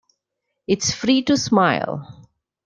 It's 0.65 0.91
free 0.95 1.21
to 1.25 1.37
smile. 1.37 2.25